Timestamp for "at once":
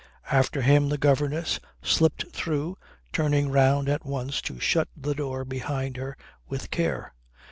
3.87-4.41